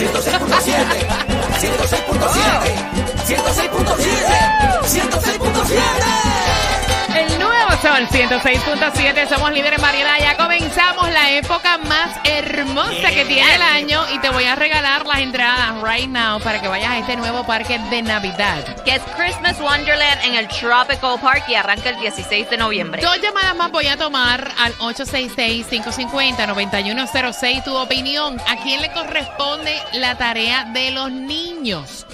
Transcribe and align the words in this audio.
Pelear. 0.00 0.30
106.7 0.30 1.09
106.7, 8.10 9.28
somos 9.28 9.52
líderes 9.52 9.78
en 9.78 9.82
variedad. 9.82 10.18
Ya 10.18 10.36
comenzamos 10.36 11.08
la 11.10 11.30
época 11.30 11.78
más 11.78 12.18
hermosa 12.24 13.10
que 13.10 13.24
tiene 13.24 13.54
el 13.54 13.62
año 13.62 14.04
y 14.12 14.18
te 14.18 14.28
voy 14.30 14.42
a 14.44 14.56
regalar 14.56 15.06
las 15.06 15.20
entradas 15.20 15.80
right 15.82 16.08
now 16.08 16.40
para 16.40 16.60
que 16.60 16.66
vayas 16.66 16.90
a 16.90 16.98
este 16.98 17.14
nuevo 17.16 17.44
parque 17.44 17.78
de 17.90 18.02
Navidad. 18.02 18.64
que 18.84 18.96
es 18.96 19.02
Christmas 19.16 19.60
Wonderland 19.60 20.24
en 20.24 20.34
el 20.34 20.48
Tropical 20.48 21.20
Park 21.20 21.44
y 21.48 21.54
arranca 21.54 21.90
el 21.90 22.00
16 22.00 22.50
de 22.50 22.56
noviembre. 22.56 23.00
Dos 23.00 23.20
llamadas 23.20 23.54
más 23.54 23.70
voy 23.70 23.86
a 23.86 23.96
tomar 23.96 24.50
al 24.58 24.74
866-550-9106. 24.78 27.62
Tu 27.64 27.76
opinión, 27.76 28.40
¿a 28.48 28.56
quién 28.56 28.82
le 28.82 28.90
corresponde 28.92 29.80
la 29.92 30.18
tarea 30.18 30.64
de 30.64 30.90
los 30.90 31.12
niños? 31.12 32.06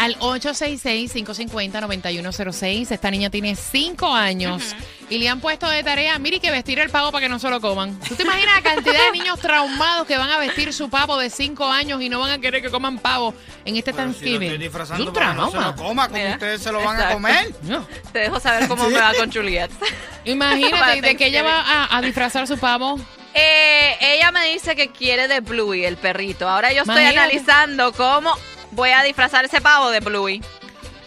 Al 0.00 0.18
866-550-9106. 0.20 2.90
Esta 2.90 3.10
niña 3.10 3.28
tiene 3.30 3.54
5 3.54 4.14
años 4.14 4.74
y 5.10 5.18
le 5.18 5.28
han 5.28 5.40
puesto 5.40 5.68
de 5.68 5.82
tarea, 5.82 6.18
mire, 6.18 6.40
que 6.40 6.50
vestir 6.50 6.78
el 6.78 6.88
pavo 6.88 7.12
para 7.12 7.22
que 7.24 7.28
no 7.28 7.38
se 7.38 7.50
lo 7.50 7.60
coman. 7.60 7.98
¿Tú 8.08 8.14
te 8.14 8.22
imaginas 8.22 8.56
la 8.56 8.62
cantidad 8.62 8.94
de 9.12 9.18
niños 9.18 9.38
traumados 9.40 10.06
que 10.06 10.16
van 10.16 10.30
a 10.30 10.38
vestir 10.38 10.72
su 10.72 10.88
pavo 10.88 11.18
de 11.18 11.28
5 11.30 11.66
años 11.66 12.00
y 12.00 12.08
no 12.08 12.20
van 12.20 12.30
a 12.30 12.38
querer 12.38 12.62
que 12.62 12.70
coman 12.70 12.98
pavo 12.98 13.34
en 13.64 13.76
este 13.76 13.90
Si 13.92 13.96
lo 13.98 14.02
Thanksgiving? 14.04 14.42
estoy 14.42 14.54
Es 14.54 14.60
disfrazando 14.60 15.06
un 15.08 15.12
para 15.12 15.30
que 15.32 15.36
no 15.36 15.46
se 15.46 15.50
trauma. 15.52 15.70
lo 15.70 15.76
coma, 15.76 16.06
como 16.08 16.18
Mira, 16.18 16.32
ustedes 16.32 16.62
se 16.62 16.72
lo 16.72 16.82
van 16.82 17.00
a 17.00 17.12
comer. 17.12 17.54
No. 17.62 17.86
Te 18.12 18.18
dejo 18.20 18.40
saber 18.40 18.68
cómo 18.68 18.88
me 18.88 18.98
va 18.98 19.12
con 19.14 19.30
Juliet. 19.32 19.70
Imagínate, 20.24 21.00
¿de 21.02 21.16
qué 21.16 21.26
ella 21.26 21.42
va 21.42 21.60
a, 21.60 21.96
a 21.96 22.02
disfrazar 22.02 22.46
su 22.46 22.58
pavo? 22.58 22.98
Eh, 23.34 23.96
ella 24.00 24.32
me 24.32 24.46
dice 24.52 24.74
que 24.74 24.88
quiere 24.90 25.28
de 25.28 25.40
Bluey, 25.40 25.84
el 25.84 25.96
perrito. 25.96 26.48
Ahora 26.48 26.72
yo 26.72 26.82
estoy 26.82 27.02
Imagínate. 27.02 27.18
analizando 27.18 27.92
cómo 27.92 28.34
voy 28.72 28.90
a 28.90 29.02
disfrazar 29.02 29.44
ese 29.44 29.60
pavo 29.60 29.90
de 29.90 30.00
Bluey. 30.00 30.42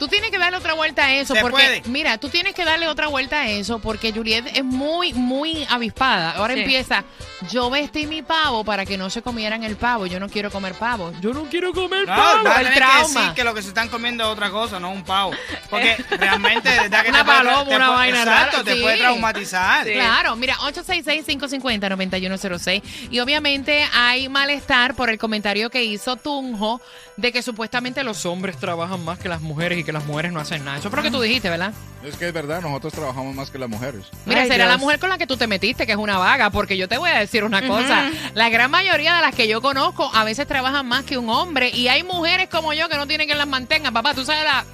Tú 0.04 0.10
tienes 0.10 0.32
que 0.32 0.38
darle 0.38 0.58
otra 0.58 0.74
vuelta 0.74 1.06
a 1.06 1.14
eso, 1.14 1.34
Se 1.34 1.40
porque, 1.40 1.56
puede. 1.56 1.82
mira, 1.86 2.18
tú 2.18 2.28
tienes 2.28 2.54
que 2.54 2.66
darle 2.66 2.90
otra 2.90 3.08
vuelta 3.08 3.40
a 3.44 3.48
eso, 3.48 3.80
porque 3.80 4.12
Juliet 4.12 4.44
es 4.54 4.62
muy, 4.66 5.14
muy 5.14 5.66
avispada. 5.70 6.32
Ahora 6.32 6.56
Sí. 6.56 6.60
empieza, 6.60 7.06
yo 7.50 7.70
vestí 7.70 8.06
mi 8.06 8.22
pavo 8.22 8.66
para 8.66 8.86
que 8.86 8.98
no 8.98 9.10
se 9.10 9.22
comieran 9.22 9.64
el 9.64 9.78
pavo, 9.78 10.06
yo 10.06 10.20
no 10.20 10.28
quiero 10.28 10.52
comer 10.52 10.74
pavo. 10.74 11.14
Yo 11.22 11.34
no 11.34 11.44
quiero 11.46 11.72
comer 11.72 12.06
No, 12.06 12.14
pavo, 12.14 12.50
a 12.50 12.56
el 12.56 12.68
tener 12.68 12.74
que 12.74 12.80
trauma. 12.80 13.20
decir 13.22 13.34
que 13.34 13.44
lo 13.46 13.54
que 13.54 13.62
se 13.62 13.70
están 13.70 13.88
comiendo 13.88 14.26
es 14.26 14.30
otra 14.30 14.50
cosa, 14.50 14.78
no 14.78 14.92
un 14.92 15.06
pavo. 15.06 15.32
Porque 15.70 15.96
realmente, 16.20 16.68
de 16.70 16.80
verdad 16.82 17.04
que 17.04 17.10
Una 17.10 17.20
te 17.20 17.24
puede 17.24 17.38
paloma, 17.38 17.64
te 17.70 17.76
una 17.78 17.86
puede- 17.86 17.98
vaina 17.98 18.20
Exacto, 18.24 18.52
rara, 18.58 18.64
te 18.66 18.74
sí. 18.76 18.82
puede 18.82 18.98
traumatizar. 18.98 19.86
Claro, 19.88 20.36
mira, 20.36 20.56
866-550-9106. 20.58 22.82
Y 23.10 23.20
obviamente 23.20 23.88
hay 23.94 24.28
malestar 24.28 24.96
por 24.96 25.10
el 25.10 25.18
comentario 25.18 25.70
que 25.70 25.82
hizo 25.86 26.18
Tunjo 26.18 26.82
de 27.16 27.32
que 27.32 27.42
supuestamente 27.42 28.04
los 28.04 28.26
hombres 28.26 28.58
trabajan 28.58 29.06
más 29.06 29.20
que 29.20 29.30
las 29.30 29.40
mujeres 29.42 29.78
y 29.80 29.84
que 29.84 29.93
las 29.94 30.06
mujeres 30.06 30.32
no 30.34 30.40
hacen 30.40 30.66
nada. 30.66 30.78
Eso 30.78 30.90
fue 30.90 30.98
lo 30.98 31.04
que 31.04 31.12
tú 31.12 31.22
dijiste, 31.22 31.50
¿verdad? 31.50 31.72
Es 32.04 32.18
que 32.18 32.28
es 32.28 32.34
verdad, 32.34 32.62
nosotros 32.62 32.92
trabajamos 32.92 33.34
más 33.34 33.50
que 33.50 33.58
las 33.58 33.70
mujeres. 33.70 34.06
Mira, 34.26 34.42
Ay, 34.42 34.50
será 34.50 34.66
la 34.66 34.78
mujer 34.78 35.00
con 35.00 35.10
la 35.10 35.18
que 35.18 35.26
tú 35.26 35.38
te 35.38 35.48
metiste, 35.48 35.86
que 35.86 35.94
es 35.94 35.98
una 35.98 36.18
vaga, 36.18 36.50
porque 36.50 36.76
yo 36.76 36.90
te 36.90 36.98
voy 36.98 37.10
a 37.10 37.20
decir 37.20 37.44
una 37.46 37.66
cosa. 37.66 38.10
La 38.34 38.50
gran 38.50 38.70
mayoría 38.70 39.16
de 39.16 39.22
las 39.22 39.34
que 39.34 39.48
yo 39.48 39.62
conozco 39.62 40.12
a 40.14 40.24
veces 40.26 40.46
trabajan 40.48 40.86
más 40.86 41.06
que 41.06 41.18
un 41.18 41.30
hombre 41.30 41.70
y 41.70 41.88
hay 41.88 42.04
mujeres 42.04 42.50
como 42.50 42.74
yo 42.74 42.90
que 42.90 42.98
no 42.98 43.08
tienen 43.08 43.28
que 43.28 43.36
las 43.36 43.48
mantengan. 43.48 43.94
Papá, 43.94 44.14
tú 44.14 44.26
sabes 44.26 44.44
la... 44.44 44.66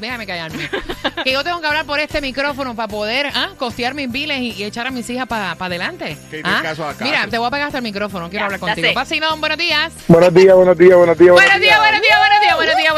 Déjame 0.00 0.26
callarme. 0.26 0.66
que 1.24 1.30
yo 1.30 1.44
tengo 1.44 1.60
que 1.60 1.66
hablar 1.66 1.84
por 1.84 2.00
este 2.00 2.22
micrófono 2.22 2.74
para 2.74 2.88
poder 2.88 3.26
ah, 3.34 3.50
costear 3.58 3.92
mis 3.92 4.10
biles 4.10 4.38
y, 4.38 4.52
y 4.52 4.64
echar 4.64 4.86
a 4.86 4.90
mis 4.90 5.10
hijas 5.10 5.26
para 5.26 5.50
adelante. 5.52 6.16
Que 6.30 6.40
¿Ah? 6.42 6.60
caso 6.62 6.86
a 6.88 6.92
caso. 6.94 7.04
Mira, 7.04 7.26
te 7.26 7.36
voy 7.36 7.46
a 7.46 7.50
pegar 7.50 7.66
hasta 7.66 7.76
el 7.78 7.84
micrófono. 7.84 8.30
Quiero 8.30 8.44
Ya, 8.44 8.46
hablar 8.46 8.60
contigo. 8.60 8.94
Vacilón, 8.94 9.40
buenos 9.40 9.58
días. 9.58 9.92
Buenos 10.08 10.32
días, 10.32 10.56
buenos 10.56 10.78
días, 10.78 10.96
buenos 10.96 11.18
días. 11.18 11.34
Buenos 11.34 11.60
días, 11.60 11.78
buenos 11.78 12.00
días, 12.00 12.18
buenos 12.18 12.39
días, 12.39 12.39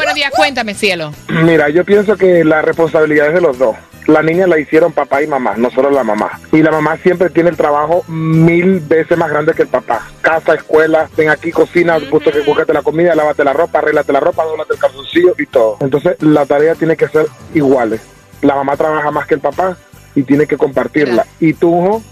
buenos 0.03 0.15
días. 0.15 0.31
Cuéntame, 0.35 0.73
cielo. 0.73 1.13
Mira, 1.29 1.69
yo 1.69 1.85
pienso 1.85 2.17
que 2.17 2.43
la 2.43 2.61
responsabilidad 2.61 3.27
es 3.27 3.35
de 3.35 3.41
los 3.41 3.57
dos. 3.57 3.75
La 4.05 4.21
niña 4.21 4.47
la 4.47 4.59
hicieron 4.59 4.91
papá 4.91 5.23
y 5.23 5.27
mamá, 5.27 5.53
no 5.55 5.71
solo 5.71 5.89
la 5.89 6.03
mamá. 6.03 6.41
Y 6.51 6.61
la 6.61 6.71
mamá 6.71 6.97
siempre 6.97 7.29
tiene 7.29 7.49
el 7.49 7.55
trabajo 7.55 8.03
mil 8.09 8.81
veces 8.81 9.17
más 9.17 9.29
grande 9.29 9.53
que 9.53 9.61
el 9.61 9.69
papá. 9.69 10.05
Casa, 10.19 10.55
escuela, 10.55 11.09
ven 11.15 11.29
aquí, 11.29 11.51
cocina, 11.51 11.97
gusto 12.11 12.29
que 12.29 12.41
búscate 12.41 12.73
la 12.73 12.81
comida, 12.81 13.15
lávate 13.15 13.45
la 13.45 13.53
ropa, 13.53 13.79
arréglate 13.79 14.11
la 14.11 14.19
ropa, 14.19 14.43
dónate 14.43 14.73
el 14.73 14.79
calzoncillo 14.79 15.35
y 15.37 15.45
todo. 15.45 15.77
Entonces, 15.79 16.21
la 16.21 16.45
tarea 16.45 16.75
tiene 16.75 16.97
que 16.97 17.07
ser 17.07 17.27
iguales. 17.53 18.01
La 18.41 18.55
mamá 18.55 18.75
trabaja 18.75 19.09
más 19.11 19.25
que 19.25 19.35
el 19.35 19.41
papá 19.41 19.77
y 20.15 20.23
tiene 20.23 20.47
que 20.47 20.57
compartirla. 20.57 21.25
Y 21.39 21.53
tú, 21.53 22.03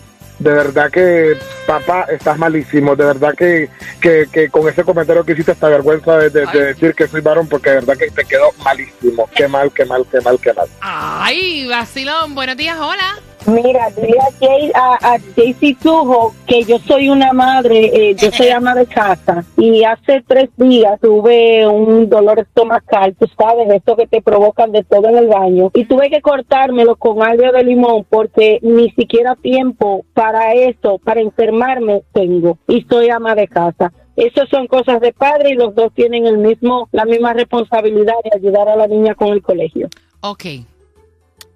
de 0.43 0.51
verdad 0.51 0.89
que, 0.91 1.37
papá, 1.67 2.05
estás 2.11 2.37
malísimo. 2.37 2.95
De 2.95 3.05
verdad 3.05 3.33
que, 3.37 3.69
que, 4.01 4.27
que 4.31 4.49
con 4.49 4.67
ese 4.67 4.83
comentario 4.83 5.23
que 5.23 5.33
hiciste, 5.33 5.51
hasta 5.51 5.69
vergüenza 5.69 6.17
de, 6.17 6.29
de- 6.29 6.45
de 6.47 6.65
decir 6.67 6.93
que 6.95 7.07
soy 7.07 7.21
varón, 7.21 7.47
porque 7.47 7.69
de 7.69 7.75
verdad 7.77 7.95
que 7.97 8.09
te 8.09 8.25
quedó 8.25 8.51
malísimo. 8.63 9.29
Qué 9.35 9.47
mal, 9.47 9.71
qué 9.71 9.85
mal, 9.85 10.05
qué 10.11 10.19
mal, 10.21 10.39
qué 10.41 10.53
mal. 10.53 10.67
Ay, 10.81 11.67
vacilón, 11.67 12.33
buenos 12.35 12.57
días, 12.57 12.77
hola. 12.79 13.19
Mira, 13.47 13.89
dile 13.89 14.19
a, 14.19 14.31
Jay, 14.39 14.71
a, 14.75 15.13
a 15.13 15.19
Jaycee 15.35 15.75
Tujo 15.75 16.33
que 16.45 16.63
yo 16.63 16.77
soy 16.79 17.09
una 17.09 17.33
madre, 17.33 18.09
eh, 18.09 18.15
yo 18.15 18.31
soy 18.31 18.49
ama 18.55 18.75
de 18.75 18.85
casa 18.85 19.43
y 19.57 19.83
hace 19.83 20.23
tres 20.27 20.49
días 20.57 20.99
tuve 21.01 21.67
un 21.67 22.07
dolor 22.07 22.39
estomacal, 22.39 23.15
tú 23.15 23.27
sabes, 23.37 23.67
esto 23.69 23.95
que 23.95 24.05
te 24.05 24.21
provocan 24.21 24.71
de 24.71 24.83
todo 24.83 25.09
en 25.09 25.17
el 25.17 25.27
baño 25.27 25.71
y 25.73 25.85
tuve 25.85 26.09
que 26.09 26.21
cortármelo 26.21 26.95
con 26.97 27.23
algo 27.23 27.51
de 27.51 27.63
limón 27.63 28.05
porque 28.09 28.59
ni 28.61 28.91
siquiera 28.91 29.35
tiempo 29.35 30.05
para 30.13 30.53
eso, 30.53 30.99
para 30.99 31.21
enfermarme 31.21 32.03
tengo 32.13 32.59
y 32.67 32.83
soy 32.83 33.09
ama 33.09 33.33
de 33.33 33.47
casa. 33.47 33.91
Esas 34.15 34.49
son 34.49 34.67
cosas 34.67 35.01
de 35.01 35.13
padre 35.13 35.51
y 35.51 35.55
los 35.55 35.73
dos 35.73 35.91
tienen 35.93 36.27
el 36.27 36.37
mismo, 36.37 36.89
la 36.91 37.05
misma 37.05 37.33
responsabilidad 37.33 38.13
de 38.23 38.37
ayudar 38.37 38.69
a 38.69 38.75
la 38.75 38.85
niña 38.85 39.15
con 39.15 39.29
el 39.29 39.41
colegio. 39.41 39.89
Ok. 40.19 40.45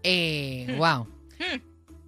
Eh, 0.02 0.76
wow. 0.78 1.06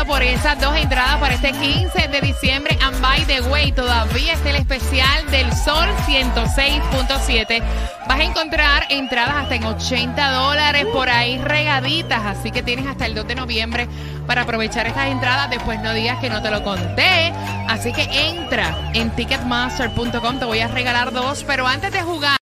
Por 0.08 0.24
esas 0.24 0.60
dos 0.60 0.76
entradas 0.76 1.18
para 1.18 1.36
este 1.36 1.52
15 1.52 2.08
de 2.08 2.22
diciembre. 2.22 2.78
And 2.82 3.00
by 3.02 3.24
the 3.26 3.42
way, 3.42 3.72
todavía 3.72 4.34
está 4.34 4.50
el 4.50 4.56
especial 4.56 5.30
del 5.30 5.54
Sol 5.56 5.88
106.7. 6.06 7.62
Vas 8.08 8.20
a 8.20 8.24
encontrar 8.24 8.88
entradas 8.90 9.36
hasta 9.36 9.56
en 9.56 9.64
80 9.64 10.32
dólares 10.32 10.88
por 10.92 11.08
ahí 11.08 11.38
regaditas. 11.38 12.26
Así 12.26 12.52
que 12.52 12.64
tienes 12.64 12.88
hasta 12.88 13.06
el 13.06 13.16
2 13.16 13.28
de 13.28 13.36
noviembre 13.36 13.88
para 14.26 14.42
aprovechar 14.42 14.88
estas 14.88 15.08
entradas. 15.08 15.50
Después 15.52 15.80
no 15.80 15.94
digas 15.94 16.18
que 16.20 16.30
no 16.30 16.42
te 16.42 16.50
lo 16.50 16.64
conté. 16.64 17.32
Así 17.70 17.94
que 17.94 18.04
entra 18.30 18.76
en 18.94 19.12
ticketmaster.com. 19.12 20.40
Te 20.40 20.46
voy 20.46 20.60
a 20.60 20.68
regalar 20.68 21.14
dos. 21.14 21.44
Pero 21.48 21.68
antes 21.68 21.94
de 21.94 22.02
jugar 22.02 22.41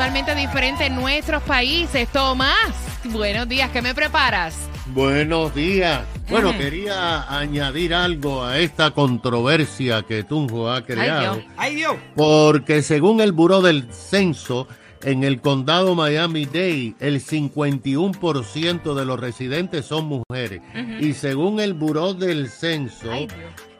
totalmente 0.00 0.34
diferente 0.34 0.86
en 0.86 0.94
nuestros 0.94 1.42
países. 1.42 2.08
Tomás, 2.08 2.72
buenos 3.12 3.46
días, 3.46 3.70
¿qué 3.70 3.82
me 3.82 3.94
preparas? 3.94 4.56
Buenos 4.94 5.54
días. 5.54 6.06
Bueno, 6.30 6.56
quería 6.56 7.30
añadir 7.30 7.92
algo 7.92 8.42
a 8.42 8.58
esta 8.60 8.92
controversia 8.92 10.02
que 10.04 10.24
Tunjo 10.24 10.70
ha 10.70 10.86
creado. 10.86 11.42
¡Ay, 11.58 11.74
Dios! 11.74 11.96
Porque 12.16 12.80
según 12.80 13.20
el 13.20 13.32
Buró 13.32 13.60
del 13.60 13.92
Censo, 13.92 14.66
en 15.02 15.22
el 15.22 15.42
condado 15.42 15.94
Miami-Dade, 15.94 16.94
el 16.98 17.22
51% 17.22 18.94
de 18.94 19.04
los 19.04 19.20
residentes 19.20 19.84
son 19.84 20.06
mujeres. 20.06 20.62
Y 20.98 21.12
según 21.12 21.60
el 21.60 21.74
Buró 21.74 22.14
del 22.14 22.48
Censo, 22.48 23.26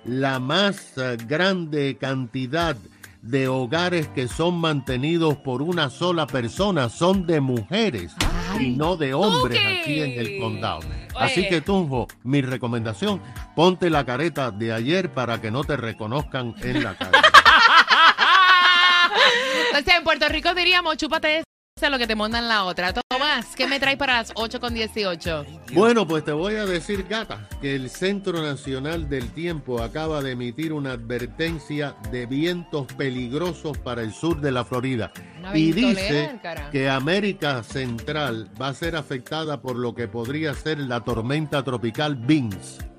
la 0.04 0.38
más 0.38 0.92
grande 1.26 1.96
cantidad 1.98 2.76
de 2.76 2.99
hogares 3.48 4.08
que 4.08 4.28
son 4.28 4.60
mantenidos 4.60 5.36
por 5.36 5.62
una 5.62 5.90
sola 5.90 6.26
persona 6.26 6.88
son 6.88 7.26
de 7.26 7.40
mujeres 7.40 8.12
y 8.58 8.70
no 8.70 8.96
de 8.96 9.14
hombres 9.14 9.60
aquí 9.60 10.00
en 10.00 10.18
el 10.18 10.40
condado. 10.40 10.80
Así 11.16 11.48
que 11.48 11.60
Tunjo, 11.60 12.08
mi 12.22 12.40
recomendación, 12.40 13.20
ponte 13.54 13.90
la 13.90 14.04
careta 14.04 14.50
de 14.50 14.72
ayer 14.72 15.12
para 15.12 15.40
que 15.40 15.50
no 15.50 15.64
te 15.64 15.76
reconozcan 15.76 16.54
en 16.62 16.82
la 16.82 16.94
calle. 16.96 17.18
Entonces, 19.68 19.94
en 19.98 20.04
Puerto 20.04 20.28
Rico 20.28 20.54
diríamos, 20.54 20.96
chúpate 20.96 21.42
lo 21.88 21.98
que 21.98 22.06
te 22.06 22.14
mandan 22.14 22.48
la 22.48 22.64
otra. 22.64 22.92
Tomás, 22.92 23.56
¿qué 23.56 23.66
me 23.66 23.80
traes 23.80 23.96
para 23.96 24.14
las 24.18 24.32
8 24.34 24.60
con 24.60 24.74
18? 24.74 25.46
Bueno, 25.72 26.06
pues 26.06 26.24
te 26.24 26.32
voy 26.32 26.56
a 26.56 26.66
decir, 26.66 27.06
gata, 27.08 27.48
que 27.62 27.74
el 27.74 27.88
Centro 27.88 28.42
Nacional 28.42 29.08
del 29.08 29.30
Tiempo 29.30 29.82
acaba 29.82 30.20
de 30.22 30.32
emitir 30.32 30.72
una 30.72 30.92
advertencia 30.92 31.94
de 32.10 32.26
vientos 32.26 32.86
peligrosos 32.94 33.78
para 33.78 34.02
el 34.02 34.12
sur 34.12 34.40
de 34.40 34.52
la 34.52 34.64
Florida. 34.64 35.12
Una 35.38 35.56
Y 35.56 35.72
dice 35.72 36.38
que 36.72 36.90
América 36.90 37.62
Central 37.62 38.50
va 38.60 38.68
a 38.68 38.74
ser 38.74 38.96
afectada 38.96 39.62
por 39.62 39.76
lo 39.76 39.94
que 39.94 40.08
podría 40.08 40.52
ser 40.54 40.78
la 40.78 41.00
tormenta 41.00 41.62
tropical 41.62 42.16
Vince. 42.16 42.90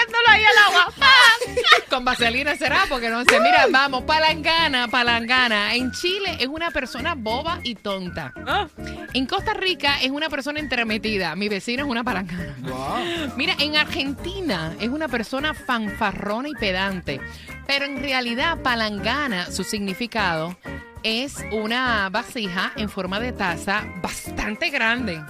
Y 0.09 0.13
metiéndolo 0.13 0.29
ahí 0.29 0.45
al 0.45 0.59
agua. 0.59 0.95
Con 1.91 2.05
vaselina 2.05 2.57
será, 2.57 2.85
porque 2.89 3.09
no 3.09 3.25
sé. 3.25 3.41
Mira, 3.41 3.67
vamos, 3.71 4.03
palangana, 4.05 4.89
palangana. 4.89 5.75
En 5.75 5.91
Chile 5.93 6.37
es 6.41 6.47
una 6.47 6.71
persona 6.71 7.15
boba 7.15 7.61
y 7.63 7.75
tonta. 7.75 8.33
En 9.15 9.27
Costa 9.27 9.55
Rica 9.55 10.01
es 10.01 10.11
una 10.11 10.29
persona 10.29 10.61
intermetida. 10.61 11.35
Mi 11.35 11.49
vecino 11.49 11.85
es 11.85 11.91
una 11.91 12.05
palangana. 12.05 12.55
Mira, 13.37 13.55
en 13.59 13.77
Argentina 13.77 14.75
es 14.81 14.89
una 14.89 15.09
persona 15.09 15.55
fanfarrona 15.55 16.49
y 16.49 16.55
pedante. 16.55 17.21
Pero 17.67 17.85
en 17.85 18.03
realidad, 18.03 18.59
palangana, 18.63 19.51
su 19.51 19.65
significado 19.65 20.57
es 21.03 21.37
una 21.53 22.09
vasija 22.11 22.73
en 22.77 22.89
forma 22.89 23.21
de 23.21 23.33
taza 23.33 23.85
bastante 24.03 24.71
grande. 24.71 25.23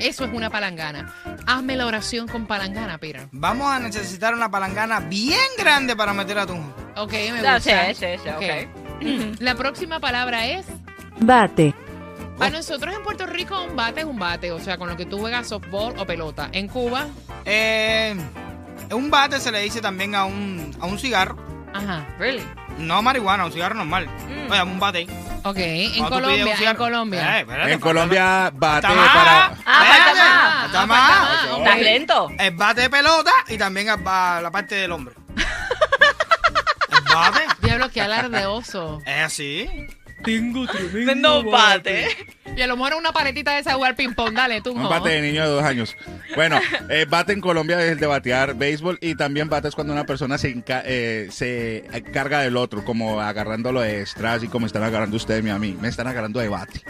Eso 0.00 0.24
es 0.24 0.32
una 0.32 0.50
palangana. 0.50 1.12
Hazme 1.50 1.76
la 1.76 1.86
oración 1.86 2.28
con 2.28 2.46
palangana, 2.46 2.98
Pira. 2.98 3.26
Vamos 3.32 3.70
a 3.72 3.78
necesitar 3.78 4.34
una 4.34 4.50
palangana 4.50 5.00
bien 5.00 5.40
grande 5.56 5.96
para 5.96 6.12
meter 6.12 6.38
a 6.40 6.46
tu. 6.46 6.52
Ok, 6.96 7.10
me 7.12 7.32
gusta. 7.40 7.60
sí, 7.60 7.94
sí, 7.94 8.06
sí, 8.22 8.28
ok. 8.28 9.36
La 9.40 9.54
próxima 9.54 9.98
palabra 9.98 10.46
es 10.46 10.66
Bate. 11.20 11.74
Para 12.36 12.50
nosotros 12.50 12.94
en 12.94 13.02
Puerto 13.02 13.24
Rico 13.26 13.60
un 13.64 13.74
bate 13.74 14.00
es 14.00 14.06
un 14.06 14.18
bate, 14.18 14.52
o 14.52 14.60
sea, 14.60 14.76
con 14.76 14.88
lo 14.90 14.96
que 14.96 15.06
tú 15.06 15.18
juegas 15.18 15.48
softball 15.48 15.98
o 15.98 16.06
pelota. 16.06 16.50
En 16.52 16.68
Cuba, 16.68 17.06
Eh, 17.46 18.14
un 18.92 19.10
bate 19.10 19.40
se 19.40 19.50
le 19.50 19.60
dice 19.62 19.80
también 19.80 20.14
a 20.14 20.24
un, 20.26 20.70
a 20.80 20.84
un 20.86 20.98
cigarro. 20.98 21.36
ajá. 21.72 22.06
Really? 22.18 22.44
No 22.78 23.00
marihuana, 23.02 23.46
un 23.46 23.52
cigarro 23.52 23.74
normal. 23.74 24.06
Mm. 24.06 24.52
Oye, 24.52 24.62
un 24.62 24.78
bate. 24.78 25.06
Ok, 25.44 25.56
en 25.58 25.98
Cuando 25.98 26.18
tú 26.20 26.26
pides 26.26 26.40
un 26.40 26.44
Colombia, 26.44 26.52
en 26.52 26.58
cigarro- 26.58 26.78
Colombia. 26.78 27.36
Eh, 27.36 27.40
espérate, 27.40 27.72
En 27.72 27.80
Colombia, 27.80 28.50
bate 28.54 28.86
para. 28.88 29.44
Ah, 29.46 29.50
falta 29.64 29.82
Espérate, 29.82 30.18
más. 30.18 30.62
falta 30.62 30.82
Ah, 30.82 30.86
más. 30.86 31.08
falta 31.08 31.22
más, 31.22 31.44
ok. 31.52 31.58
¿Estás 31.66 31.80
lento? 31.80 32.28
El 32.38 32.50
bate 32.56 32.80
de 32.82 32.90
pelota 32.90 33.32
y 33.48 33.58
también 33.58 33.88
el 33.88 33.96
ba- 33.98 34.40
la 34.40 34.50
parte 34.50 34.74
del 34.74 34.92
hombre. 34.92 35.14
el 35.36 37.14
bate. 37.14 37.40
Diablo, 37.62 37.90
qué 37.90 38.00
alardeoso. 38.02 39.00
Es 39.06 39.22
así. 39.24 39.68
Tremendo 40.22 41.44
bate. 41.44 42.08
Y 42.56 42.62
a 42.62 42.66
lo 42.66 42.76
mejor 42.76 42.94
una 42.94 43.12
paletita 43.12 43.52
de 43.52 43.60
esa 43.60 43.70
de 43.70 43.76
jugar 43.76 43.96
ping-pong. 43.96 44.34
Dale, 44.34 44.60
tú. 44.60 44.72
Un 44.72 44.88
bate 44.88 45.10
de 45.10 45.22
niño 45.22 45.42
de 45.42 45.48
dos 45.48 45.62
años. 45.62 45.96
Bueno, 46.34 46.58
eh, 46.90 47.06
bate 47.08 47.32
en 47.32 47.40
Colombia 47.40 47.80
es 47.82 47.92
el 47.92 48.00
de 48.00 48.06
batear 48.06 48.54
béisbol 48.54 48.98
y 49.00 49.14
también 49.14 49.48
bate 49.48 49.68
es 49.68 49.74
cuando 49.74 49.92
una 49.92 50.04
persona 50.04 50.38
se, 50.38 50.62
eh, 50.66 51.28
se 51.30 51.84
carga 52.12 52.40
del 52.40 52.56
otro, 52.56 52.84
como 52.84 53.20
agarrándolo 53.20 53.80
de 53.80 54.04
strass 54.04 54.42
y 54.42 54.48
como 54.48 54.66
están 54.66 54.82
agarrando 54.82 55.16
ustedes 55.16 55.44
y 55.44 55.48
a 55.48 55.58
mí. 55.58 55.76
Me 55.80 55.88
están 55.88 56.06
agarrando 56.06 56.40
de 56.40 56.48
bate. 56.48 56.82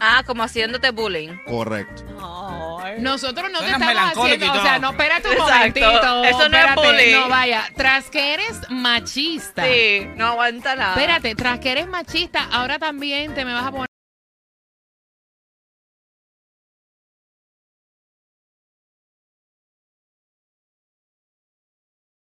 Ah, 0.00 0.22
como 0.26 0.42
haciéndote 0.42 0.90
bullying. 0.90 1.36
Correcto. 1.46 2.04
Nosotros 2.98 3.50
no 3.52 3.60
te 3.60 3.70
estamos 3.70 3.94
haciendo, 3.96 4.46
y 4.46 4.48
o 4.48 4.62
sea, 4.62 4.78
no, 4.78 4.90
espérate 4.90 5.28
un 5.28 5.34
Exacto. 5.34 5.54
momentito. 5.54 6.24
Eso 6.24 6.48
no 6.48 6.56
es 6.58 6.74
bullying. 6.74 7.12
No, 7.20 7.28
vaya, 7.28 7.68
tras 7.76 8.10
que 8.10 8.34
eres 8.34 8.70
machista. 8.70 9.64
Sí, 9.64 10.08
no 10.16 10.26
aguanta 10.26 10.74
nada. 10.74 10.94
Espérate, 10.94 11.34
tras 11.34 11.60
que 11.60 11.72
eres 11.72 11.86
machista, 11.86 12.48
ahora 12.50 12.78
también 12.78 13.34
te 13.34 13.44
me 13.44 13.52
vas 13.52 13.66
a 13.66 13.70
poner 13.70 13.88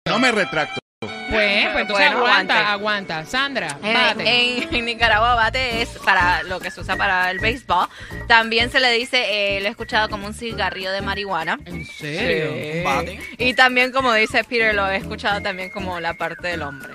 No 0.06 0.18
me 0.18 0.32
retracto. 0.32 0.80
Pues, 1.00 1.10
pues 1.30 1.82
entonces 1.82 2.06
Bueno, 2.10 2.18
aguanta, 2.26 2.72
aguanta. 2.72 3.24
Sandra, 3.24 3.78
En, 3.82 3.94
bate. 3.94 4.62
en- 4.62 4.74
en 4.74 4.84
Nicaragua 4.84 5.36
bate 5.36 5.82
es 5.82 5.90
para 6.04 6.42
lo 6.42 6.58
que 6.58 6.72
se 6.72 6.80
usa 6.80 6.96
para 6.96 7.30
el 7.30 7.38
béisbol. 7.38 7.86
También 8.26 8.70
se 8.72 8.80
le 8.80 8.90
dice, 8.90 9.56
eh, 9.56 9.60
lo 9.60 9.68
he 9.68 9.70
escuchado 9.70 10.08
como 10.08 10.26
un 10.26 10.34
cigarrillo 10.34 10.90
de 10.90 11.00
marihuana. 11.00 11.60
¿En 11.66 11.84
serio? 11.86 12.82
Bate. 12.84 13.20
Y 13.38 13.54
también 13.54 13.92
como 13.92 14.12
dice 14.12 14.42
Peter, 14.42 14.74
lo 14.74 14.88
he 14.90 14.96
escuchado 14.96 15.40
también 15.40 15.70
como 15.70 16.00
la 16.00 16.14
parte 16.14 16.48
del 16.48 16.62
hombre. 16.62 16.92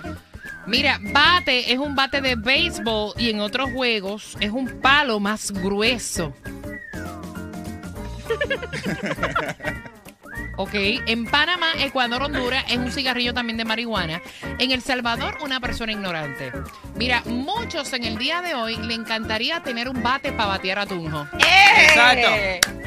Mira, 0.66 1.00
bate 1.02 1.72
es 1.72 1.80
un 1.80 1.96
bate 1.96 2.20
de 2.20 2.36
béisbol 2.36 3.14
y 3.18 3.30
en 3.30 3.40
otros 3.40 3.72
juegos 3.72 4.36
es 4.42 4.52
un 4.52 4.68
palo 4.82 5.20
más 5.22 5.52
grueso. 5.52 6.36
Ok, 10.56 10.72
en 10.74 11.26
Panamá, 11.26 11.68
Ecuador, 11.80 12.22
Honduras 12.24 12.64
es 12.70 12.78
un 12.78 12.92
cigarrillo 12.92 13.34
también 13.34 13.58
de 13.58 13.66
marihuana. 13.66 14.22
En 14.60 14.72
El 14.72 14.82
Salvador, 14.82 15.38
una 15.42 15.60
persona 15.60 15.92
ignorante. 15.92 16.52
Mira, 16.96 17.24
muchos 17.26 17.92
en 17.94 18.04
el 18.04 18.18
día 18.18 18.42
de 18.42 18.54
hoy 18.54 18.78
le 18.78 18.94
encantaría 18.94 19.62
tener 19.64 19.90
un 19.90 20.04
bate 20.04 20.32
para 20.32 20.50
batear 20.50 20.80
a 20.80 20.86
Tunjo. 20.86 21.28
Exacto. 21.40 22.28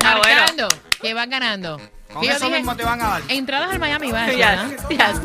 Ah, 0.05 0.19
bueno. 0.19 0.41
Marcando 0.41 0.69
que 1.01 1.13
van 1.15 1.29
ganando. 1.31 1.81
Con 2.13 2.23
Que 2.23 2.29
yo 2.29 2.35
eso 2.35 2.47
dije, 2.47 2.59
mismo 2.59 2.77
te 2.77 2.85
van 2.85 3.01
a 3.03 3.09
dar. 3.09 3.23
Entradas 3.29 3.71
al 3.73 3.79
Miami 3.81 4.07
Vice, 4.13 4.27
Yes, 4.37 4.39
¿verdad? 4.39 4.67
yes. 4.89 5.21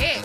Eh, 0.00 0.22